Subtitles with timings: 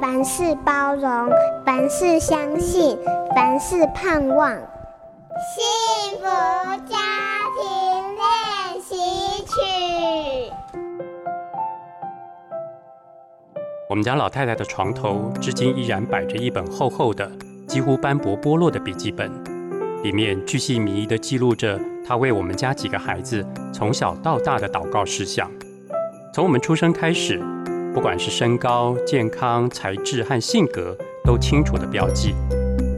[0.00, 1.30] 凡事包容，
[1.64, 2.98] 凡事相信，
[3.34, 4.52] 凡事盼望。
[5.38, 6.24] 幸福
[6.86, 6.96] 家
[7.56, 8.96] 庭练习
[9.44, 9.52] 曲。
[13.88, 17.30] 我们家老太太的床头，至今依然摆着一本厚厚的、
[17.68, 19.30] 几乎斑驳剥落的笔记本，
[20.02, 25.50] 里面巨细靡遗的记录着她为我们家几个孩子从小到大的祷告事项，
[26.34, 27.40] 从我们出生开始。
[27.96, 32.34] 不管是身高、健康、才智和性格，都清楚的标记。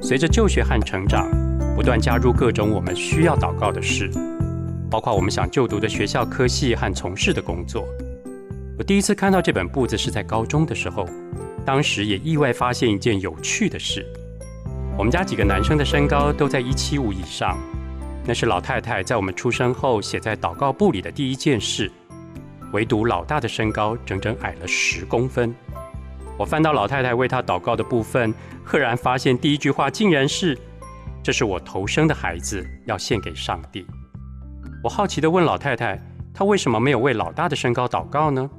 [0.00, 1.28] 随着就学和成长，
[1.76, 4.10] 不断加入各种我们需要祷告的事，
[4.90, 7.86] 包括我们想就读的学校科系和从事的工作。
[8.78, 11.06] 我第一次看到这本簿子是在高中的时候，
[11.62, 14.02] 当时也意外发现一件有趣的事：
[14.96, 17.58] 我们家几个男生的身高都在一七五以上，
[18.24, 21.92] 那是老太太在我们出生后写在祷告簿里的第一件事。
[22.72, 25.54] 唯独老大的身高整整矮了十公分。
[26.38, 30.58] 我翻到老太太为他祷告的部分，赫然发现第一句话竟然是
[31.22, 33.86] ：“这是我头生的孩子，要献给上帝。”
[34.84, 35.98] 我好奇地问老太太
[36.34, 38.50] ：“她为什么没有为老大的身高祷告呢？”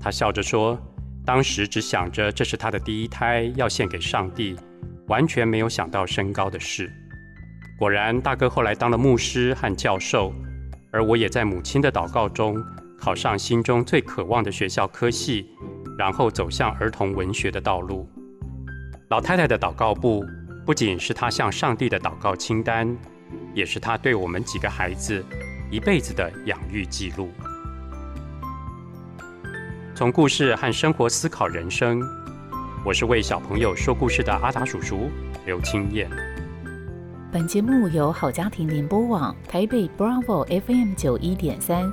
[0.00, 0.78] 她笑着说
[1.26, 4.56] ：“当时只想着这是她的第一胎，要献给上帝，
[5.08, 6.90] 完全没有想到身高的事。”
[7.78, 10.32] 果然，大哥后来当了牧师和教授，
[10.90, 12.64] 而我也在母亲的祷告中。
[13.04, 15.46] 考上心中最渴望的学校科系，
[15.98, 18.08] 然后走向儿童文学的道路。
[19.10, 20.24] 老太太的祷告簿
[20.64, 22.96] 不仅是她向上帝的祷告清单，
[23.52, 25.22] 也是她对我们几个孩子
[25.70, 27.28] 一辈子的养育记录。
[29.94, 32.00] 从故事和生活思考人生，
[32.86, 35.10] 我是为小朋友说故事的阿达叔叔
[35.44, 36.08] 刘清燕。
[37.30, 41.92] 本节目由好家庭联播网台北 Bravo FM 九一点三。